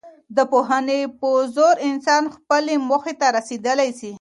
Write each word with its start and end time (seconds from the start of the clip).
د 0.37 0.39
پوهني 0.51 1.01
په 1.19 1.29
زور 1.55 1.75
انسان 1.89 2.23
خپلي 2.35 2.75
موخې 2.89 3.13
ته 3.19 3.27
رسېدی 3.37 3.89
سي. 3.99 4.09